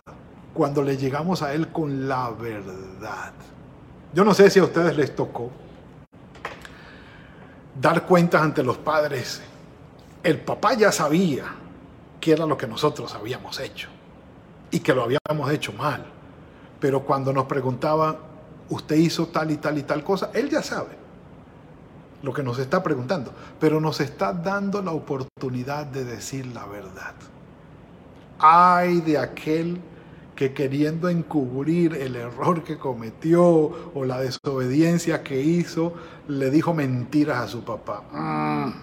cuando 0.56 0.82
le 0.82 0.96
llegamos 0.96 1.42
a 1.42 1.54
Él 1.54 1.68
con 1.68 2.08
la 2.08 2.30
verdad. 2.32 3.34
Yo 4.14 4.24
no 4.24 4.34
sé 4.34 4.50
si 4.50 4.60
a 4.60 4.64
ustedes 4.64 4.96
les 4.96 5.14
tocó 5.14 5.52
dar 7.80 8.06
cuentas 8.06 8.42
ante 8.42 8.64
los 8.64 8.78
padres. 8.78 9.42
El 10.24 10.40
papá 10.40 10.74
ya 10.74 10.94
sabía 10.94 11.44
qué 12.22 12.32
era 12.32 12.46
lo 12.46 12.58
que 12.58 12.68
nosotros 12.68 13.14
habíamos 13.14 13.60
hecho 13.60 13.90
y 14.72 14.80
que 14.80 14.94
lo 14.94 15.04
habíamos 15.04 15.52
hecho 15.52 15.74
mal. 15.74 16.06
Pero 16.80 17.04
cuando 17.04 17.32
nos 17.34 17.46
preguntaba, 17.46 18.18
usted 18.70 18.96
hizo 18.96 19.28
tal 19.28 19.52
y 19.52 19.58
tal 19.58 19.78
y 19.78 19.84
tal 19.84 20.04
cosa, 20.04 20.32
él 20.34 20.50
ya 20.50 20.62
sabe 20.62 21.06
lo 22.22 22.34
que 22.34 22.44
nos 22.44 22.58
está 22.58 22.82
preguntando, 22.82 23.32
pero 23.60 23.80
nos 23.80 24.02
está 24.02 24.34
dando 24.34 24.82
la 24.82 24.92
oportunidad 24.92 25.86
de 25.86 26.04
decir 26.04 26.48
la 26.48 26.66
verdad. 26.66 27.14
Ay 28.40 29.02
de 29.02 29.18
aquel 29.18 29.80
que 30.36 30.54
queriendo 30.54 31.08
encubrir 31.08 31.94
el 31.94 32.16
error 32.16 32.64
que 32.64 32.78
cometió 32.78 33.46
o 33.94 34.06
la 34.06 34.20
desobediencia 34.20 35.24
que 35.24 35.42
hizo, 35.42 35.94
le 36.28 36.50
dijo 36.50 36.74
mentiras 36.74 37.38
a 37.38 37.48
su 37.48 37.64
papá. 37.64 38.04
Mm, 38.12 38.74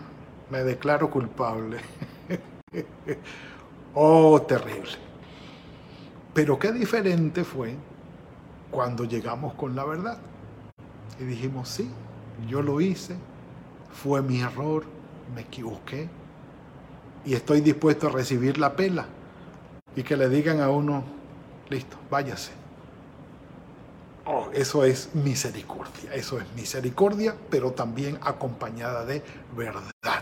me 0.50 0.64
declaro 0.64 1.11
culpable. 1.11 1.78
oh, 3.94 4.40
terrible. 4.42 5.12
Pero 6.35 6.59
qué 6.59 6.73
diferente 6.73 7.45
fue 7.45 7.77
cuando 8.71 9.05
llegamos 9.05 9.55
con 9.55 9.77
la 9.77 9.85
verdad. 9.85 10.18
Y 11.21 11.25
dijimos, 11.25 11.68
sí, 11.68 11.90
yo 12.49 12.62
lo 12.62 12.81
hice, 12.81 13.16
fue 13.92 14.23
mi 14.23 14.40
error, 14.40 14.85
me 15.35 15.42
equivoqué 15.42 16.09
y 17.25 17.35
estoy 17.35 17.61
dispuesto 17.61 18.09
a 18.09 18.11
recibir 18.11 18.59
la 18.59 18.75
pela. 18.75 19.07
Y 19.95 20.03
que 20.03 20.16
le 20.16 20.29
digan 20.29 20.61
a 20.61 20.71
uno, 20.71 21.05
Listo, 21.73 21.97
váyase. 22.11 22.53
Oh, 24.27 24.51
eso 24.53 24.85
es 24.85 25.14
misericordia, 25.14 26.14
eso 26.14 26.38
es 26.38 26.45
misericordia, 26.55 27.35
pero 27.49 27.73
también 27.73 28.18
acompañada 28.21 29.07
de 29.07 29.23
verdad. 29.57 30.22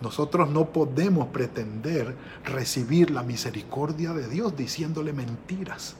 Nosotros 0.00 0.50
no 0.50 0.66
podemos 0.66 1.28
pretender 1.28 2.14
recibir 2.44 3.10
la 3.10 3.22
misericordia 3.22 4.12
de 4.12 4.28
Dios 4.28 4.56
diciéndole 4.56 5.12
mentiras 5.12 5.96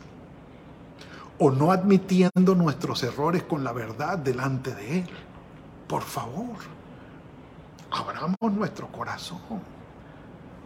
o 1.39 1.51
no 1.51 1.73
admitiendo 1.73 2.55
nuestros 2.55 3.03
errores 3.03 3.43
con 3.43 3.65
la 3.65 3.73
verdad 3.73 4.19
delante 4.19 4.75
de 4.75 5.01
Él. 5.01 5.09
Por 5.87 6.03
favor, 6.03 6.57
abramos 7.91 8.53
nuestro 8.53 8.89
corazón 8.89 9.41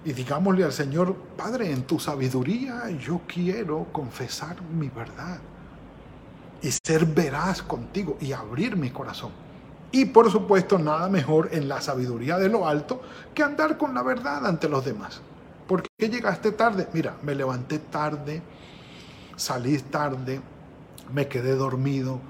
y 0.04 0.12
digámosle 0.12 0.64
al 0.64 0.72
Señor, 0.72 1.14
Padre, 1.36 1.72
en 1.72 1.82
tu 1.82 1.98
sabiduría 1.98 2.90
yo 2.90 3.20
quiero 3.26 3.86
confesar 3.92 4.62
mi 4.62 4.88
verdad 4.88 5.38
y 6.62 6.70
ser 6.70 7.06
veraz 7.06 7.62
contigo 7.62 8.16
y 8.20 8.32
abrir 8.32 8.76
mi 8.76 8.90
corazón. 8.90 9.49
Y 9.92 10.06
por 10.06 10.30
supuesto, 10.30 10.78
nada 10.78 11.08
mejor 11.08 11.48
en 11.52 11.68
la 11.68 11.80
sabiduría 11.80 12.38
de 12.38 12.48
lo 12.48 12.66
alto 12.66 13.02
que 13.34 13.42
andar 13.42 13.76
con 13.76 13.94
la 13.94 14.02
verdad 14.02 14.46
ante 14.46 14.68
los 14.68 14.84
demás. 14.84 15.20
¿Por 15.66 15.82
qué 15.82 16.08
llegaste 16.08 16.52
tarde? 16.52 16.88
Mira, 16.92 17.16
me 17.22 17.34
levanté 17.34 17.78
tarde, 17.78 18.42
salí 19.36 19.78
tarde, 19.78 20.40
me 21.12 21.28
quedé 21.28 21.54
dormido, 21.56 22.20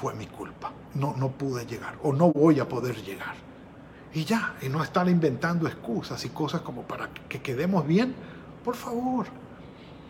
fue 0.00 0.14
mi 0.14 0.26
culpa. 0.26 0.72
No, 0.94 1.14
no 1.16 1.30
pude 1.30 1.66
llegar 1.66 1.96
o 2.02 2.12
no 2.12 2.32
voy 2.32 2.58
a 2.60 2.68
poder 2.68 2.96
llegar 3.02 3.46
y 4.16 4.24
ya, 4.24 4.54
y 4.62 4.70
no 4.70 4.82
estar 4.82 5.06
inventando 5.10 5.66
excusas 5.66 6.24
y 6.24 6.30
cosas 6.30 6.62
como 6.62 6.82
para 6.84 7.10
que 7.28 7.42
quedemos 7.42 7.86
bien, 7.86 8.14
por 8.64 8.74
favor. 8.74 9.26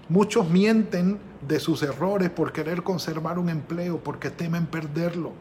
Muchos 0.09 0.49
mienten 0.49 1.19
de 1.47 1.59
sus 1.59 1.83
errores 1.83 2.31
por 2.31 2.53
querer 2.53 2.85
conservar 2.85 3.37
un 3.37 3.49
empleo, 3.49 3.99
porque 3.99 4.31
temen 4.31 4.67
perderlo. 4.67 5.33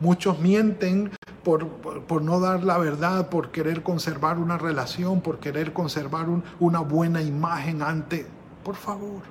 Muchos 0.00 0.38
mienten 0.38 1.10
por, 1.44 1.68
por, 1.68 2.22
no 2.22 2.40
dar 2.40 2.64
la 2.64 2.78
verdad, 2.78 3.28
por 3.28 3.50
querer 3.50 3.82
conservar 3.82 4.38
una 4.38 4.56
relación, 4.56 5.20
por 5.20 5.38
querer 5.38 5.72
conservar 5.72 6.26
una 6.58 6.80
buena 6.80 7.22
imagen 7.22 7.82
ante... 7.82 8.26
Por 8.64 8.76
favor. 8.76 9.22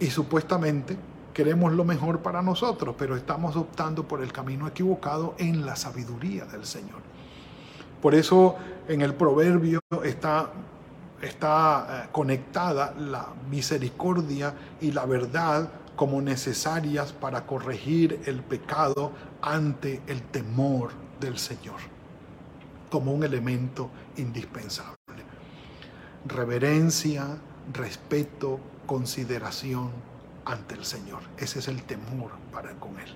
Y 0.00 0.06
supuestamente 0.06 0.96
queremos 1.32 1.72
lo 1.72 1.84
mejor 1.84 2.20
para 2.20 2.42
nosotros, 2.42 2.94
pero 2.98 3.16
estamos 3.16 3.56
optando 3.56 4.06
por 4.06 4.22
el 4.22 4.32
camino 4.32 4.66
equivocado 4.66 5.34
en 5.38 5.64
la 5.64 5.76
sabiduría 5.76 6.44
del 6.46 6.64
Señor. 6.64 7.00
Por 8.02 8.14
eso 8.14 8.56
en 8.86 9.02
el 9.02 9.14
proverbio 9.14 9.80
está, 10.04 10.50
está 11.22 11.86
eh, 12.04 12.08
conectada 12.12 12.94
la 12.98 13.28
misericordia 13.50 14.54
y 14.80 14.92
la 14.92 15.04
verdad 15.06 15.68
como 15.98 16.22
necesarias 16.22 17.12
para 17.12 17.44
corregir 17.44 18.22
el 18.26 18.40
pecado 18.40 19.10
ante 19.42 20.00
el 20.06 20.22
temor 20.22 20.92
del 21.18 21.38
Señor, 21.38 21.80
como 22.88 23.12
un 23.12 23.24
elemento 23.24 23.90
indispensable. 24.16 24.94
Reverencia, 26.24 27.38
respeto, 27.72 28.60
consideración 28.86 29.90
ante 30.44 30.76
el 30.76 30.84
Señor. 30.84 31.18
Ese 31.36 31.58
es 31.58 31.66
el 31.66 31.82
temor 31.82 32.30
para 32.52 32.70
con 32.78 32.96
Él. 33.00 33.12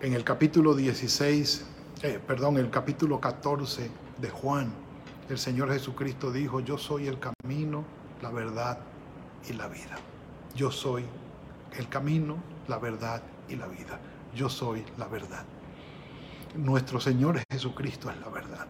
En 0.00 0.12
el 0.12 0.22
capítulo 0.22 0.76
16, 0.76 1.64
eh, 2.02 2.20
perdón, 2.24 2.58
el 2.58 2.70
capítulo 2.70 3.18
14 3.20 3.90
de 4.18 4.30
Juan, 4.30 4.72
el 5.28 5.38
Señor 5.38 5.72
Jesucristo 5.72 6.30
dijo, 6.30 6.60
yo 6.60 6.78
soy 6.78 7.08
el 7.08 7.18
camino, 7.18 7.82
la 8.22 8.30
verdad 8.30 8.78
y 9.48 9.52
la 9.52 9.68
vida. 9.68 9.96
Yo 10.54 10.70
soy 10.70 11.04
el 11.76 11.88
camino, 11.88 12.36
la 12.68 12.78
verdad 12.78 13.22
y 13.48 13.56
la 13.56 13.66
vida. 13.66 14.00
Yo 14.34 14.48
soy 14.48 14.84
la 14.98 15.06
verdad. 15.08 15.44
Nuestro 16.56 17.00
Señor 17.00 17.40
Jesucristo 17.50 18.10
es 18.10 18.18
la 18.20 18.28
verdad. 18.28 18.66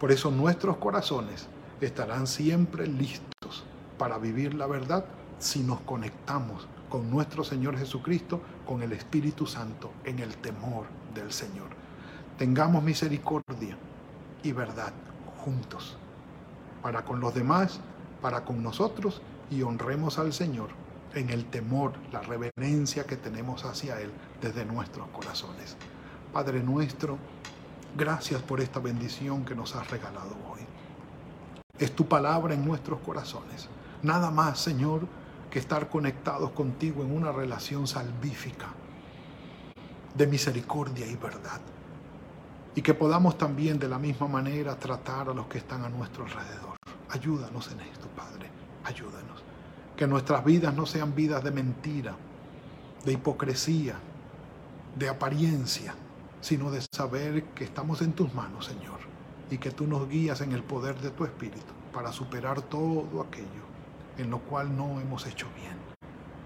Por 0.00 0.12
eso 0.12 0.30
nuestros 0.30 0.76
corazones 0.78 1.48
estarán 1.80 2.26
siempre 2.26 2.86
listos 2.86 3.64
para 3.98 4.18
vivir 4.18 4.54
la 4.54 4.66
verdad 4.66 5.04
si 5.38 5.60
nos 5.60 5.80
conectamos 5.80 6.66
con 6.88 7.10
nuestro 7.10 7.44
Señor 7.44 7.76
Jesucristo, 7.76 8.40
con 8.66 8.82
el 8.82 8.92
Espíritu 8.92 9.46
Santo, 9.46 9.90
en 10.04 10.18
el 10.18 10.36
temor 10.36 10.86
del 11.14 11.32
Señor. 11.32 11.68
Tengamos 12.38 12.82
misericordia 12.82 13.76
y 14.42 14.52
verdad 14.52 14.92
juntos, 15.38 15.96
para 16.82 17.04
con 17.04 17.20
los 17.20 17.34
demás, 17.34 17.80
para 18.22 18.44
con 18.44 18.62
nosotros, 18.62 19.20
y 19.50 19.62
honremos 19.62 20.18
al 20.18 20.32
Señor 20.32 20.70
en 21.14 21.30
el 21.30 21.46
temor, 21.46 21.94
la 22.12 22.20
reverencia 22.20 23.04
que 23.04 23.16
tenemos 23.16 23.64
hacia 23.64 24.00
Él 24.00 24.10
desde 24.40 24.64
nuestros 24.64 25.08
corazones. 25.08 25.76
Padre 26.32 26.62
nuestro, 26.62 27.18
gracias 27.96 28.42
por 28.42 28.60
esta 28.60 28.80
bendición 28.80 29.44
que 29.44 29.54
nos 29.54 29.74
has 29.74 29.90
regalado 29.90 30.36
hoy. 30.50 30.60
Es 31.78 31.94
tu 31.94 32.06
palabra 32.06 32.54
en 32.54 32.64
nuestros 32.64 33.00
corazones. 33.00 33.68
Nada 34.02 34.30
más, 34.30 34.58
Señor, 34.58 35.06
que 35.50 35.58
estar 35.58 35.88
conectados 35.88 36.50
contigo 36.50 37.02
en 37.02 37.14
una 37.14 37.32
relación 37.32 37.86
salvífica 37.86 38.68
de 40.14 40.26
misericordia 40.26 41.06
y 41.06 41.16
verdad. 41.16 41.60
Y 42.74 42.82
que 42.82 42.92
podamos 42.92 43.38
también 43.38 43.78
de 43.78 43.88
la 43.88 43.98
misma 43.98 44.28
manera 44.28 44.78
tratar 44.78 45.30
a 45.30 45.34
los 45.34 45.46
que 45.46 45.58
están 45.58 45.84
a 45.84 45.88
nuestro 45.88 46.24
alrededor. 46.24 46.76
Ayúdanos 47.08 47.70
en 47.72 47.80
esto, 47.80 48.06
Padre. 48.08 48.50
Ayúdanos. 48.86 49.42
Que 49.96 50.06
nuestras 50.06 50.44
vidas 50.44 50.72
no 50.74 50.86
sean 50.86 51.14
vidas 51.14 51.42
de 51.42 51.50
mentira, 51.50 52.14
de 53.04 53.12
hipocresía, 53.12 53.96
de 54.96 55.08
apariencia, 55.08 55.92
sino 56.40 56.70
de 56.70 56.80
saber 56.94 57.46
que 57.46 57.64
estamos 57.64 58.00
en 58.02 58.12
tus 58.12 58.32
manos, 58.32 58.66
Señor, 58.66 59.00
y 59.50 59.58
que 59.58 59.72
tú 59.72 59.88
nos 59.88 60.08
guías 60.08 60.40
en 60.40 60.52
el 60.52 60.62
poder 60.62 61.00
de 61.00 61.10
tu 61.10 61.24
Espíritu 61.24 61.72
para 61.92 62.12
superar 62.12 62.62
todo 62.62 63.20
aquello 63.22 63.66
en 64.18 64.30
lo 64.30 64.38
cual 64.38 64.76
no 64.76 65.00
hemos 65.00 65.26
hecho 65.26 65.48
bien. 65.56 65.76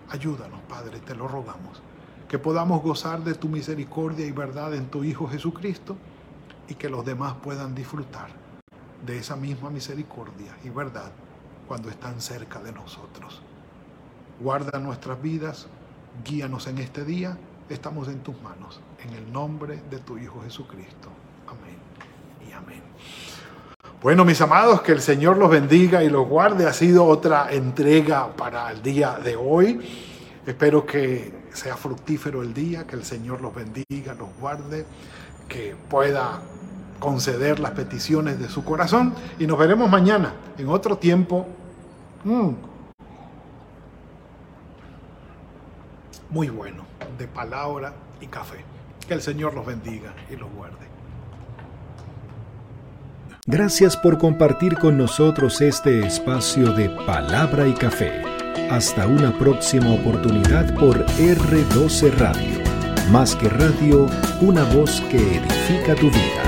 Ayúdanos, 0.08 0.60
Padre, 0.62 1.00
te 1.00 1.14
lo 1.14 1.28
rogamos, 1.28 1.82
que 2.26 2.38
podamos 2.38 2.82
gozar 2.82 3.22
de 3.22 3.34
tu 3.34 3.48
misericordia 3.48 4.24
y 4.24 4.32
verdad 4.32 4.74
en 4.74 4.86
tu 4.86 5.04
Hijo 5.04 5.28
Jesucristo 5.28 5.96
y 6.68 6.74
que 6.74 6.88
los 6.88 7.04
demás 7.04 7.34
puedan 7.42 7.74
disfrutar 7.74 8.30
de 9.04 9.18
esa 9.18 9.36
misma 9.36 9.68
misericordia 9.68 10.56
y 10.64 10.70
verdad 10.70 11.12
cuando 11.70 11.88
están 11.88 12.20
cerca 12.20 12.58
de 12.58 12.72
nosotros. 12.72 13.40
Guarda 14.40 14.80
nuestras 14.80 15.22
vidas, 15.22 15.68
guíanos 16.24 16.66
en 16.66 16.78
este 16.78 17.04
día, 17.04 17.38
estamos 17.68 18.08
en 18.08 18.24
tus 18.24 18.34
manos, 18.42 18.80
en 19.04 19.14
el 19.14 19.32
nombre 19.32 19.80
de 19.88 19.98
tu 19.98 20.18
Hijo 20.18 20.42
Jesucristo. 20.42 21.10
Amén 21.46 21.76
y 22.44 22.52
amén. 22.52 22.82
Bueno, 24.02 24.24
mis 24.24 24.40
amados, 24.40 24.82
que 24.82 24.90
el 24.90 25.00
Señor 25.00 25.38
los 25.38 25.48
bendiga 25.48 26.02
y 26.02 26.10
los 26.10 26.26
guarde. 26.26 26.66
Ha 26.66 26.72
sido 26.72 27.04
otra 27.04 27.52
entrega 27.52 28.34
para 28.34 28.72
el 28.72 28.82
día 28.82 29.20
de 29.22 29.36
hoy. 29.36 29.80
Espero 30.44 30.84
que 30.84 31.32
sea 31.52 31.76
fructífero 31.76 32.42
el 32.42 32.52
día, 32.52 32.84
que 32.84 32.96
el 32.96 33.04
Señor 33.04 33.40
los 33.40 33.54
bendiga, 33.54 34.14
los 34.14 34.30
guarde, 34.40 34.86
que 35.46 35.76
pueda 35.88 36.42
conceder 36.98 37.60
las 37.60 37.70
peticiones 37.72 38.40
de 38.40 38.48
su 38.48 38.64
corazón. 38.64 39.14
Y 39.38 39.46
nos 39.46 39.56
veremos 39.56 39.88
mañana 39.88 40.34
en 40.58 40.68
otro 40.68 40.98
tiempo. 40.98 41.46
Mm, 42.24 42.50
muy 46.30 46.48
bueno, 46.48 46.84
de 47.18 47.26
palabra 47.26 47.92
y 48.20 48.26
café. 48.26 48.64
Que 49.06 49.14
el 49.14 49.22
Señor 49.22 49.54
los 49.54 49.66
bendiga 49.66 50.14
y 50.30 50.36
los 50.36 50.50
guarde. 50.52 50.86
Gracias 53.46 53.96
por 53.96 54.18
compartir 54.18 54.76
con 54.78 54.96
nosotros 54.96 55.60
este 55.60 56.06
espacio 56.06 56.72
de 56.72 56.90
palabra 57.04 57.66
y 57.66 57.72
café. 57.72 58.22
Hasta 58.70 59.06
una 59.06 59.36
próxima 59.36 59.92
oportunidad 59.92 60.72
por 60.74 61.04
R12 61.06 62.12
Radio. 62.18 62.60
Más 63.10 63.34
que 63.34 63.48
radio, 63.48 64.06
una 64.40 64.62
voz 64.62 65.00
que 65.10 65.16
edifica 65.16 65.96
tu 65.96 66.06
vida. 66.10 66.44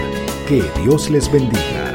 Que 0.46 0.62
Dios 0.80 1.10
les 1.10 1.32
bendiga. 1.32 1.91